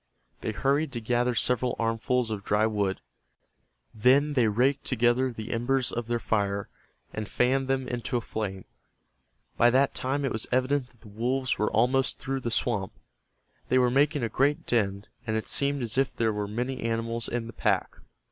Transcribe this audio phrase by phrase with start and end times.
[0.39, 3.01] They hurried to gather several armfuls of dry wood.
[3.93, 6.69] Then they raked together the embers of their fire,
[7.13, 8.65] and fanned them into a flame.
[9.57, 12.93] By that time it was evident that the wolves were almost through the swamp.
[13.69, 17.27] They were making a great din, and it seemed as if there were many animals
[17.29, 17.97] in the pack.